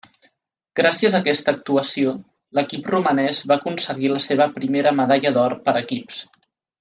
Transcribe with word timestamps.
Gràcies 0.79 1.17
a 1.17 1.19
aquesta 1.23 1.53
actuació, 1.57 2.13
l'equip 2.59 2.89
romanès 2.93 3.43
va 3.51 3.59
aconseguir 3.63 4.11
la 4.15 4.23
seva 4.29 4.49
primera 4.59 4.95
medalla 5.01 5.33
d'or 5.37 5.57
per 5.69 5.77
equips. 5.87 6.19